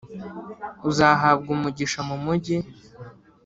[0.89, 2.55] “Uzahabwa umugisha mu mugi,